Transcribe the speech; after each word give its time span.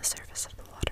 the 0.00 0.06
surface 0.06 0.46
of 0.46 0.56
the 0.56 0.62
water. 0.70 0.89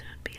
soon 0.00 0.08
be 0.24 0.29